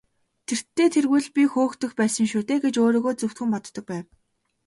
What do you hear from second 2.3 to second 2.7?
шүү дээ